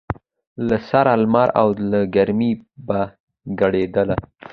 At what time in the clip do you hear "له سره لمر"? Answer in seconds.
0.67-1.49